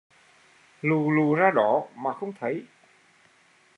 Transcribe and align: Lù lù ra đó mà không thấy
Lù 0.81 1.11
lù 1.11 1.35
ra 1.35 1.51
đó 1.51 1.87
mà 1.95 2.13
không 2.13 2.33
thấy 2.39 2.65